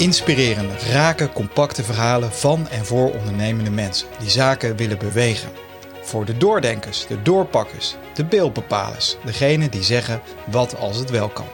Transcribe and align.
Inspirerende, 0.00 0.74
rake, 0.92 1.32
compacte 1.32 1.84
verhalen 1.84 2.32
van 2.32 2.68
en 2.68 2.86
voor 2.86 3.12
ondernemende 3.12 3.70
mensen 3.70 4.08
die 4.18 4.30
zaken 4.30 4.76
willen 4.76 4.98
bewegen. 4.98 5.50
Voor 6.02 6.24
de 6.24 6.36
doordenkers, 6.36 7.06
de 7.06 7.22
doorpakkers, 7.22 7.96
de 8.14 8.24
beeldbepalers, 8.24 9.16
degenen 9.24 9.70
die 9.70 9.82
zeggen 9.82 10.20
wat 10.46 10.76
als 10.76 10.96
het 10.96 11.10
wel 11.10 11.28
kan. 11.28 11.46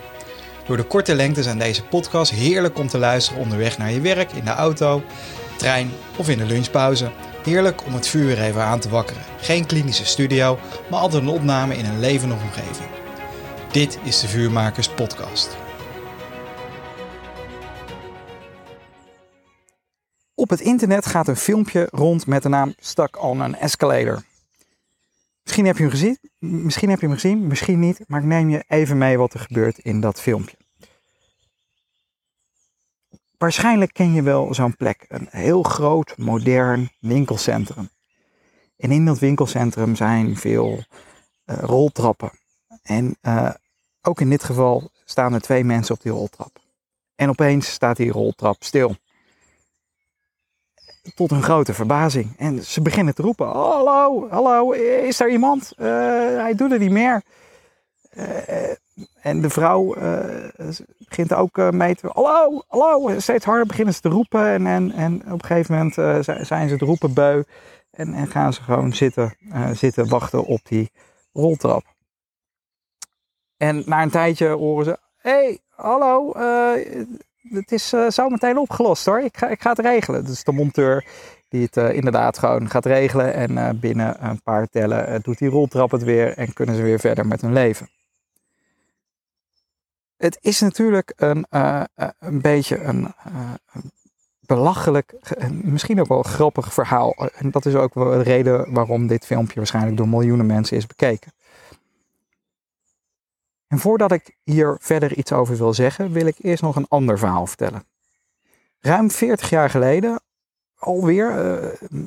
Door 0.66 0.76
de 0.76 0.82
korte 0.82 1.14
lengte 1.14 1.42
zijn 1.42 1.58
deze 1.58 1.84
podcasts 1.84 2.34
heerlijk 2.34 2.78
om 2.78 2.88
te 2.88 2.98
luisteren 2.98 3.42
onderweg 3.42 3.78
naar 3.78 3.90
je 3.90 4.00
werk, 4.00 4.32
in 4.32 4.44
de 4.44 4.50
auto, 4.50 5.02
trein 5.56 5.90
of 6.16 6.28
in 6.28 6.38
de 6.38 6.46
lunchpauze. 6.46 7.10
Heerlijk 7.44 7.84
om 7.84 7.94
het 7.94 8.08
vuur 8.08 8.40
even 8.40 8.62
aan 8.62 8.80
te 8.80 8.88
wakkeren. 8.88 9.22
Geen 9.40 9.66
klinische 9.66 10.06
studio, 10.06 10.58
maar 10.90 11.00
altijd 11.00 11.22
een 11.22 11.28
opname 11.28 11.76
in 11.76 11.84
een 11.84 12.00
levende 12.00 12.34
omgeving. 12.34 12.88
Dit 13.72 13.98
is 14.02 14.20
de 14.20 14.28
Vuurmakers 14.28 14.88
Podcast. 14.88 15.56
Op 20.38 20.50
het 20.50 20.60
internet 20.60 21.06
gaat 21.06 21.28
een 21.28 21.36
filmpje 21.36 21.88
rond 21.90 22.26
met 22.26 22.42
de 22.42 22.48
naam 22.48 22.74
Stuck 22.78 23.22
on 23.22 23.40
an 23.40 23.54
Escalator. 23.54 24.22
Misschien 25.42 25.66
heb 25.66 25.76
je 25.76 25.82
hem 25.82 25.90
gezien, 25.90 26.18
misschien 26.38 26.90
heb 26.90 27.00
je 27.00 27.06
hem 27.06 27.14
gezien, 27.14 27.46
misschien 27.46 27.78
niet, 27.78 28.04
maar 28.06 28.20
ik 28.20 28.26
neem 28.26 28.48
je 28.48 28.64
even 28.68 28.98
mee 28.98 29.18
wat 29.18 29.34
er 29.34 29.40
gebeurt 29.40 29.78
in 29.78 30.00
dat 30.00 30.20
filmpje. 30.20 30.56
Waarschijnlijk 33.38 33.92
ken 33.92 34.12
je 34.12 34.22
wel 34.22 34.54
zo'n 34.54 34.76
plek, 34.76 35.04
een 35.08 35.28
heel 35.30 35.62
groot, 35.62 36.16
modern 36.16 36.90
winkelcentrum. 37.00 37.90
En 38.76 38.90
in 38.90 39.04
dat 39.04 39.18
winkelcentrum 39.18 39.94
zijn 39.94 40.36
veel 40.36 40.84
uh, 41.46 41.56
roltrappen. 41.58 42.30
En 42.82 43.16
uh, 43.22 43.50
ook 44.02 44.20
in 44.20 44.30
dit 44.30 44.44
geval 44.44 44.90
staan 45.04 45.32
er 45.32 45.40
twee 45.40 45.64
mensen 45.64 45.94
op 45.94 46.02
die 46.02 46.12
roltrap. 46.12 46.58
En 47.14 47.28
opeens 47.28 47.70
staat 47.70 47.96
die 47.96 48.10
roltrap 48.10 48.64
stil 48.64 48.96
tot 51.14 51.30
hun 51.30 51.42
grote 51.42 51.74
verbazing. 51.74 52.34
En 52.36 52.62
ze 52.62 52.82
beginnen 52.82 53.14
te 53.14 53.22
roepen: 53.22 53.46
Hallo, 53.46 54.28
hallo, 54.30 54.70
is 54.72 55.20
er 55.20 55.30
iemand? 55.30 55.72
Uh, 55.76 55.86
hij 56.40 56.54
doet 56.54 56.70
het 56.70 56.80
niet 56.80 56.90
meer. 56.90 57.22
Uh, 58.16 58.24
en 59.20 59.40
de 59.40 59.50
vrouw 59.50 59.94
begint 61.08 61.34
ook 61.34 61.56
mee 61.72 61.94
te. 61.94 62.08
Hallo, 62.12 62.62
hallo. 62.68 63.20
Steeds 63.20 63.44
harder 63.44 63.66
beginnen 63.66 63.94
ze 63.94 64.00
te 64.00 64.08
roepen. 64.08 64.46
En, 64.46 64.66
en, 64.66 64.92
en 64.92 65.14
op 65.14 65.42
een 65.42 65.44
gegeven 65.44 65.74
moment 65.74 65.94
zijn 66.46 66.68
ze 66.68 66.74
het 66.74 66.82
roepen 66.82 67.14
beu. 67.14 67.42
En, 67.90 68.14
en 68.14 68.26
gaan 68.26 68.52
ze 68.52 68.62
gewoon 68.62 68.92
zitten, 68.92 69.36
zitten 69.72 70.08
wachten 70.08 70.44
op 70.44 70.60
die 70.62 70.90
roltrap. 71.32 71.84
En 73.56 73.82
na 73.86 74.02
een 74.02 74.10
tijdje 74.10 74.48
horen 74.48 74.84
ze: 74.84 74.98
Hé, 75.16 75.30
hey, 75.30 75.58
hallo, 75.68 76.32
het 77.50 77.72
is 77.72 77.92
uh, 77.92 78.28
meteen 78.28 78.58
opgelost 78.58 79.06
hoor. 79.06 79.20
Ik 79.20 79.36
ga, 79.36 79.48
ik 79.48 79.62
ga 79.62 79.70
het 79.70 79.78
regelen. 79.78 80.24
Dus 80.24 80.44
de 80.44 80.52
monteur 80.52 81.04
die 81.48 81.62
het 81.62 81.76
uh, 81.76 81.92
inderdaad 81.92 82.38
gewoon 82.38 82.70
gaat 82.70 82.86
regelen. 82.86 83.34
En 83.34 83.50
uh, 83.50 83.70
binnen 83.74 84.26
een 84.28 84.42
paar 84.42 84.66
tellen 84.68 85.22
doet 85.22 85.38
die 85.38 85.48
roltrap 85.48 85.90
het 85.90 86.02
weer 86.02 86.36
en 86.36 86.52
kunnen 86.52 86.74
ze 86.74 86.82
weer 86.82 87.00
verder 87.00 87.26
met 87.26 87.40
hun 87.40 87.52
leven. 87.52 87.88
Het 90.16 90.38
is 90.40 90.60
natuurlijk 90.60 91.12
een, 91.16 91.46
een 92.18 92.40
beetje 92.40 92.82
een 92.82 93.14
belachelijk, 94.40 95.14
misschien 95.50 96.00
ook 96.00 96.08
wel 96.08 96.22
grappig 96.22 96.72
verhaal. 96.72 97.14
En 97.34 97.50
dat 97.50 97.66
is 97.66 97.74
ook 97.74 97.94
wel 97.94 98.10
de 98.10 98.22
reden 98.22 98.72
waarom 98.72 99.06
dit 99.06 99.26
filmpje 99.26 99.56
waarschijnlijk 99.56 99.96
door 99.96 100.08
miljoenen 100.08 100.46
mensen 100.46 100.76
is 100.76 100.86
bekeken. 100.86 101.32
En 103.68 103.78
voordat 103.78 104.12
ik 104.12 104.36
hier 104.42 104.76
verder 104.80 105.16
iets 105.16 105.32
over 105.32 105.56
wil 105.56 105.74
zeggen, 105.74 106.12
wil 106.12 106.26
ik 106.26 106.36
eerst 106.38 106.62
nog 106.62 106.76
een 106.76 106.88
ander 106.88 107.18
verhaal 107.18 107.46
vertellen. 107.46 107.84
Ruim 108.80 109.10
40 109.10 109.50
jaar 109.50 109.70
geleden, 109.70 110.20
alweer, 110.78 111.54
uh, 111.62 112.02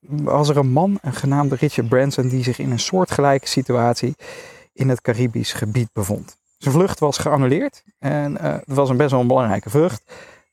was 0.00 0.48
er 0.48 0.56
een 0.56 0.70
man, 0.70 0.98
een 1.02 1.12
genaamd 1.12 1.52
Richard 1.52 1.88
Branson, 1.88 2.28
die 2.28 2.42
zich 2.42 2.58
in 2.58 2.70
een 2.70 2.78
soortgelijke 2.78 3.48
situatie 3.48 4.14
in 4.72 4.88
het 4.88 5.00
Caribisch 5.00 5.52
gebied 5.52 5.88
bevond. 5.92 6.38
Zijn 6.58 6.74
vlucht 6.74 6.98
was 6.98 7.18
geannuleerd 7.18 7.84
en 7.98 8.32
uh, 8.32 8.42
het 8.42 8.62
was 8.64 8.88
een 8.88 8.96
best 8.96 9.10
wel 9.10 9.20
een 9.20 9.26
belangrijke 9.26 9.70
vlucht. 9.70 10.02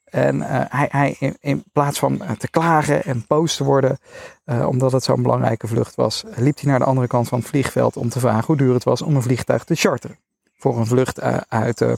En 0.03 0.35
uh, 0.35 0.46
hij, 0.50 0.88
hij 0.91 1.35
in, 1.40 1.64
plaats 1.74 2.00
van 2.00 2.22
te 2.38 2.50
klagen 2.50 3.03
en 3.03 3.25
boos 3.28 3.56
te 3.56 3.64
worden, 3.64 3.97
omdat 4.46 4.91
het 4.91 5.03
zo'n 5.03 5.22
belangrijke 5.22 5.68
vlucht 5.68 5.96
was, 5.96 6.24
liep 6.35 6.59
hij 6.59 6.69
naar 6.69 6.79
de 6.79 6.85
andere 6.85 7.08
kant 7.08 7.28
van 7.28 7.40
het 7.40 7.47
vliegveld 7.47 7.97
om 7.97 8.09
te 8.09 8.19
vragen 8.19 8.46
hoe 8.46 8.58
duur 8.58 8.74
het 8.74 8.84
was 8.84 9.02
om 9.02 9.16
een 9.16 9.22
vliegtuig 9.22 9.64
te 9.64 9.75
charteren 9.75 10.18
voor 10.57 10.78
een 10.78 10.85
vlucht 10.85 11.18
eh, 11.18 11.38
uit 11.47 11.81
eh, 11.81 11.94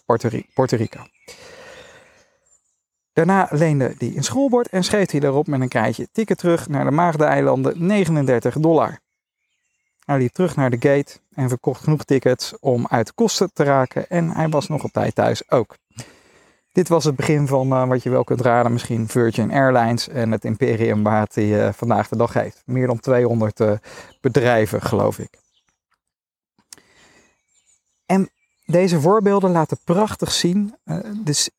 Puerto 0.53 0.77
Rico. 0.77 0.99
Daarna 3.13 3.47
leende 3.51 3.95
hij 3.97 4.13
een 4.15 4.23
schoolbord 4.23 4.69
en 4.69 4.83
schreef 4.83 5.11
hij 5.11 5.19
daarop 5.19 5.47
met 5.47 5.61
een 5.61 5.67
krijtje 5.67 6.07
ticket 6.11 6.37
terug 6.37 6.67
naar 6.67 6.85
de 6.85 6.91
Maagdeneilanden 6.91 7.85
39 7.85 8.55
dollar. 8.59 8.99
Hij 10.05 10.17
liep 10.17 10.33
terug 10.33 10.55
naar 10.55 10.69
de 10.69 10.77
gate 10.79 11.19
en 11.33 11.49
verkocht 11.49 11.83
genoeg 11.83 12.03
tickets 12.03 12.53
om 12.59 12.87
uit 12.87 13.13
kosten 13.13 13.53
te 13.53 13.63
raken 13.63 14.09
en 14.09 14.29
hij 14.29 14.49
was 14.49 14.67
nog 14.67 14.83
op 14.83 14.91
tijd 14.91 15.15
thuis 15.15 15.51
ook. 15.51 15.77
Dit 16.71 16.87
was 16.87 17.03
het 17.03 17.15
begin 17.15 17.47
van 17.47 17.67
uh, 17.67 17.87
wat 17.87 18.03
je 18.03 18.09
wel 18.09 18.23
kunt 18.23 18.41
raden, 18.41 18.73
misschien 18.73 19.07
Virgin 19.07 19.51
Airlines 19.51 20.07
en 20.07 20.31
het 20.31 20.45
imperium 20.45 21.03
waar 21.03 21.21
het 21.21 21.35
hij 21.35 21.73
vandaag 21.73 22.07
de 22.07 22.17
dag 22.17 22.33
heeft. 22.33 22.61
Meer 22.65 22.87
dan 22.87 22.99
200 22.99 23.59
uh, 23.59 23.71
bedrijven, 24.21 24.81
geloof 24.81 25.19
ik. 25.19 25.39
En 28.05 28.29
deze 28.71 29.01
voorbeelden 29.01 29.51
laten 29.51 29.77
prachtig 29.83 30.31
zien, 30.31 30.75
uh, 30.85 30.97
dus, 31.23 31.49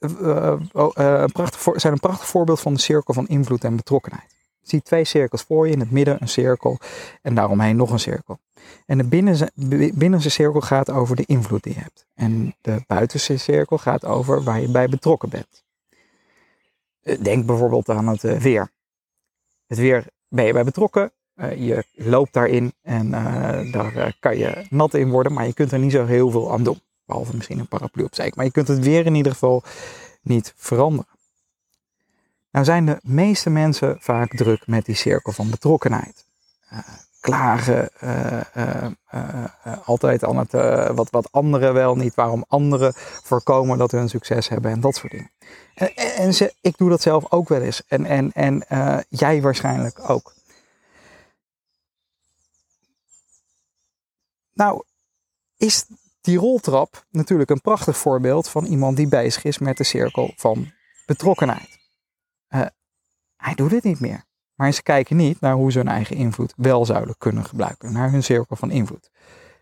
prachtig 1.32 1.80
zijn 1.80 1.92
een 1.92 2.00
prachtig 2.00 2.26
voorbeeld 2.26 2.60
van 2.60 2.74
de 2.74 2.80
cirkel 2.80 3.14
van 3.14 3.28
invloed 3.28 3.64
en 3.64 3.76
betrokkenheid. 3.76 4.34
Je 4.60 4.68
ziet 4.68 4.84
twee 4.84 5.04
cirkels 5.04 5.42
voor 5.42 5.66
je, 5.66 5.72
in 5.72 5.80
het 5.80 5.90
midden 5.90 6.16
een 6.20 6.28
cirkel 6.28 6.78
en 7.22 7.34
daaromheen 7.34 7.76
nog 7.76 7.90
een 7.90 8.00
cirkel. 8.00 8.38
En 8.86 8.98
de 8.98 9.04
binnense, 9.04 9.50
binnenste 9.94 10.30
cirkel 10.30 10.60
gaat 10.60 10.90
over 10.90 11.16
de 11.16 11.24
invloed 11.26 11.62
die 11.62 11.74
je 11.74 11.80
hebt. 11.80 12.06
En 12.14 12.54
de 12.60 12.84
buitenste 12.86 13.36
cirkel 13.36 13.78
gaat 13.78 14.04
over 14.04 14.42
waar 14.42 14.60
je 14.60 14.70
bij 14.70 14.88
betrokken 14.88 15.28
bent. 15.28 15.64
Denk 17.22 17.46
bijvoorbeeld 17.46 17.88
aan 17.88 18.06
het 18.06 18.22
weer. 18.22 18.70
Het 19.66 19.78
weer 19.78 20.04
ben 20.28 20.44
je 20.44 20.52
bij 20.52 20.64
betrokken, 20.64 21.12
je 21.56 21.84
loopt 21.94 22.32
daarin 22.32 22.72
en 22.82 23.10
daar 23.70 24.16
kan 24.20 24.38
je 24.38 24.66
nat 24.70 24.94
in 24.94 25.10
worden, 25.10 25.32
maar 25.32 25.46
je 25.46 25.54
kunt 25.54 25.72
er 25.72 25.78
niet 25.78 25.92
zo 25.92 26.06
heel 26.06 26.30
veel 26.30 26.52
aan 26.52 26.62
doen. 26.62 26.80
Behalve 27.10 27.36
misschien 27.36 27.58
een 27.58 27.68
paraplu 27.68 28.04
op 28.04 28.14
zee. 28.14 28.32
Maar 28.34 28.44
je 28.44 28.50
kunt 28.50 28.68
het 28.68 28.78
weer 28.78 29.06
in 29.06 29.14
ieder 29.14 29.32
geval 29.32 29.62
niet 30.22 30.52
veranderen. 30.56 31.18
Nou 32.50 32.64
zijn 32.64 32.86
de 32.86 32.98
meeste 33.02 33.50
mensen 33.50 33.96
vaak 34.00 34.36
druk 34.36 34.66
met 34.66 34.84
die 34.84 34.94
cirkel 34.94 35.32
van 35.32 35.50
betrokkenheid. 35.50 36.26
Uh, 36.72 36.78
klagen, 37.20 37.90
uh, 38.04 38.40
uh, 38.54 39.78
altijd 39.84 40.24
aan 40.24 40.36
het 40.36 40.52
wat, 40.94 41.10
wat 41.10 41.32
anderen 41.32 41.74
wel 41.74 41.96
niet, 41.96 42.14
waarom 42.14 42.44
anderen 42.48 42.92
voorkomen 43.22 43.78
dat 43.78 43.90
hun 43.90 44.08
succes 44.08 44.48
hebben 44.48 44.70
en 44.70 44.80
dat 44.80 44.94
soort 44.94 45.12
dingen. 45.12 45.30
En, 45.74 45.94
en 45.94 46.50
ik 46.60 46.76
doe 46.76 46.88
dat 46.88 47.02
zelf 47.02 47.32
ook 47.32 47.48
wel 47.48 47.60
eens 47.60 47.86
en, 47.86 48.06
en, 48.06 48.32
en 48.32 48.64
jij 49.08 49.42
waarschijnlijk 49.42 50.10
ook. 50.10 50.34
Nou, 54.52 54.82
is 55.56 55.86
die 56.20 56.38
roltrap 56.38 57.06
natuurlijk 57.10 57.50
een 57.50 57.60
prachtig 57.60 57.96
voorbeeld 57.96 58.48
van 58.48 58.64
iemand 58.64 58.96
die 58.96 59.08
bezig 59.08 59.44
is 59.44 59.58
met 59.58 59.76
de 59.76 59.84
cirkel 59.84 60.32
van 60.36 60.72
betrokkenheid. 61.06 61.78
Uh, 62.48 62.66
hij 63.36 63.54
doet 63.54 63.70
het 63.70 63.84
niet 63.84 64.00
meer. 64.00 64.24
Maar 64.54 64.72
ze 64.72 64.82
kijken 64.82 65.16
niet 65.16 65.40
naar 65.40 65.54
hoe 65.54 65.72
ze 65.72 65.78
hun 65.78 65.88
eigen 65.88 66.16
invloed 66.16 66.52
wel 66.56 66.84
zouden 66.84 67.14
kunnen 67.18 67.44
gebruiken. 67.44 67.92
Naar 67.92 68.10
hun 68.10 68.22
cirkel 68.22 68.56
van 68.56 68.70
invloed. 68.70 69.10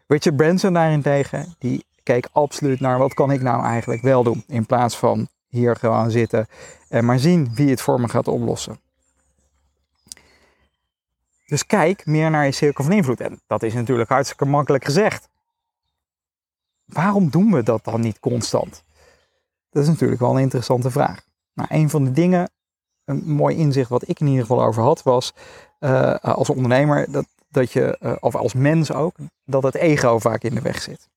Richard 0.07 0.37
Branson 0.37 0.73
daarentegen, 0.73 1.55
die 1.59 1.87
keek 2.03 2.29
absoluut 2.33 2.81
naar 2.81 2.99
wat 2.99 3.15
kan 3.15 3.31
ik 3.31 3.43
nou 3.43 3.65
eigenlijk 3.65 4.03
wel 4.03 4.23
doen. 4.23 4.45
In 4.47 4.67
plaats 4.67 4.97
van 4.97 5.29
hier 5.49 5.77
gewoon 5.77 6.11
zitten 6.11 6.47
en 6.89 7.05
maar 7.05 7.19
zien 7.19 7.55
wie 7.55 7.71
het 7.71 7.81
voor 7.81 8.01
me 8.01 8.09
gaat 8.09 8.29
oplossen. 8.29 8.81
Dus 11.47 11.67
kijk 11.67 12.07
meer 12.07 12.31
naar 12.31 12.45
je 12.45 12.53
cirkel 12.53 12.85
van 12.85 12.93
invloed. 12.93 13.21
En 13.21 13.41
dat 13.47 13.63
is 13.63 13.75
natuurlijk 13.75 14.09
hartstikke 14.09 14.45
makkelijk 14.45 14.85
gezegd 14.85 15.29
waarom 16.89 17.31
doen 17.31 17.53
we 17.53 17.63
dat 17.63 17.85
dan 17.85 18.01
niet 18.01 18.21
constant? 18.21 18.83
Dat 19.71 19.83
is 19.83 19.89
natuurlijk 19.89 20.21
wel 20.21 20.35
een 20.35 20.43
interessante 20.43 20.91
vraag. 20.91 21.21
Nou, 21.55 21.69
een 21.73 21.91
van 21.91 22.05
de 22.05 22.11
dingen, 22.11 22.51
een 23.05 23.23
mooi 23.27 23.57
inzicht 23.57 23.89
wat 23.89 24.09
ik 24.09 24.21
in 24.21 24.27
ieder 24.27 24.47
geval 24.47 24.65
over 24.65 24.83
had, 24.83 25.03
was 25.03 25.33
uh, 25.81 26.15
als 26.15 26.51
ondernemer, 26.51 27.13
dat, 27.13 27.27
dat 27.49 27.73
je, 27.73 27.99
uh, 28.01 28.13
of 28.21 28.35
als 28.35 28.55
mens 28.55 28.93
ook, 28.93 29.17
dat 29.45 29.63
het 29.63 29.75
ego 29.75 30.19
vaak 30.19 30.43
in 30.43 30.55
de 30.55 30.61
weg 30.61 30.83
zit. 30.83 31.09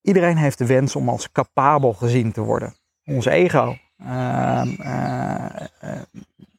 Iedereen 0.00 0.36
heeft 0.36 0.58
de 0.58 0.66
wens 0.66 0.96
om 0.96 1.08
als 1.08 1.32
capabel 1.32 1.92
gezien 1.92 2.32
te 2.32 2.40
worden. 2.40 2.74
Ons 3.04 3.24
ego. 3.24 3.76
Uh, 4.00 4.62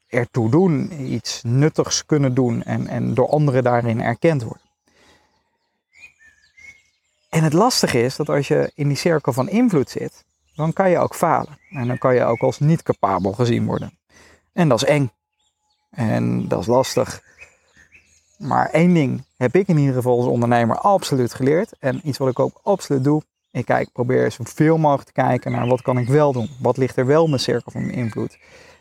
ertoe 0.08 0.50
doen, 0.50 0.92
iets 1.14 1.42
nuttigs 1.44 2.06
kunnen 2.06 2.34
doen 2.34 2.64
en, 2.64 2.88
en 2.88 3.14
door 3.14 3.30
anderen 3.30 3.64
daarin 3.64 4.02
erkend 4.02 4.44
worden. 4.44 4.63
En 7.34 7.44
het 7.44 7.54
lastige 7.54 8.02
is 8.02 8.16
dat 8.16 8.30
als 8.30 8.48
je 8.48 8.72
in 8.76 8.88
die 8.88 8.98
cirkel 8.98 9.34
van 9.34 9.50
invloed 9.50 9.90
zit, 9.90 10.26
dan 10.56 10.74
kan 10.74 10.90
je 10.90 10.98
ook 10.98 11.16
falen. 11.16 11.58
En 11.70 11.88
dan 11.88 11.98
kan 11.98 12.16
je 12.16 12.24
ook 12.24 12.40
als 12.40 12.60
niet 12.60 12.84
capabel 12.84 13.32
gezien 13.32 13.66
worden. 13.66 13.98
En 14.52 14.70
dat 14.70 14.82
is 14.82 14.88
eng. 14.88 15.12
En 15.90 16.48
dat 16.48 16.60
is 16.60 16.66
lastig. 16.66 17.22
Maar 18.38 18.70
één 18.70 18.94
ding 18.94 19.24
heb 19.38 19.56
ik 19.56 19.68
in 19.68 19.78
ieder 19.78 19.94
geval 19.94 20.18
als 20.18 20.26
ondernemer 20.26 20.78
absoluut 20.78 21.34
geleerd. 21.34 21.74
En 21.80 22.02
iets 22.04 22.18
wat 22.18 22.30
ik 22.30 22.40
ook 22.40 22.60
absoluut 22.64 23.04
doe. 23.04 23.22
Ik 23.52 23.66
kijk, 23.66 23.92
probeer 23.92 24.32
zoveel 24.32 24.78
mogelijk 24.78 25.08
te 25.08 25.22
kijken 25.22 25.52
naar 25.52 25.68
wat 25.68 25.82
kan 25.82 25.98
ik 25.98 26.08
wel 26.08 26.34
doen. 26.34 26.50
Wat 26.62 26.78
ligt 26.78 26.98
er 26.98 27.06
wel 27.06 27.26
in 27.26 27.32
de 27.32 27.38
cirkel 27.38 27.72
van 27.72 27.90
invloed. 27.90 28.38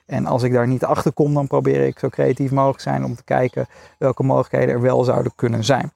En 0.06 0.26
als 0.26 0.42
ik 0.42 0.52
daar 0.52 0.68
niet 0.68 0.84
achter 0.84 1.12
kom, 1.12 1.34
dan 1.34 1.46
probeer 1.46 1.86
ik 1.86 1.98
zo 1.98 2.08
creatief 2.08 2.50
mogelijk 2.50 2.80
zijn 2.80 3.04
om 3.04 3.14
te 3.14 3.24
kijken 3.24 3.66
welke 3.98 4.22
mogelijkheden 4.22 4.74
er 4.74 4.80
wel 4.80 5.04
zouden 5.04 5.32
kunnen 5.34 5.64
zijn. 5.64 5.92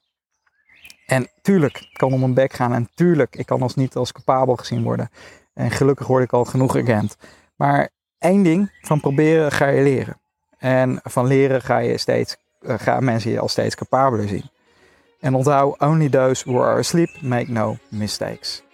En 1.07 1.27
tuurlijk, 1.41 1.77
ik 1.77 1.97
kan 1.97 2.13
om 2.13 2.19
mijn 2.19 2.33
bek 2.33 2.53
gaan 2.53 2.73
en 2.73 2.89
tuurlijk, 2.93 3.35
ik 3.35 3.45
kan 3.45 3.61
als 3.61 3.75
niet 3.75 3.95
als 3.95 4.11
capabel 4.11 4.55
gezien 4.55 4.83
worden. 4.83 5.09
En 5.53 5.71
gelukkig 5.71 6.07
word 6.07 6.23
ik 6.23 6.33
al 6.33 6.45
genoeg 6.45 6.75
erkend. 6.75 7.17
Maar 7.55 7.89
één 8.19 8.43
ding, 8.43 8.71
van 8.81 8.99
proberen 8.99 9.51
ga 9.51 9.67
je 9.67 9.83
leren. 9.83 10.19
En 10.57 10.99
van 11.03 11.27
leren 11.27 11.61
ga 11.61 11.77
je 11.77 11.97
steeds, 11.97 12.37
uh, 12.61 12.73
gaan 12.77 13.03
mensen 13.03 13.31
je 13.31 13.39
al 13.39 13.47
steeds 13.47 13.75
capabeler 13.75 14.27
zien. 14.27 14.49
En 15.19 15.35
onthoud, 15.35 15.79
only 15.79 16.09
those 16.09 16.49
who 16.49 16.63
are 16.63 16.79
asleep 16.79 17.09
make 17.21 17.51
no 17.51 17.77
mistakes. 17.89 18.66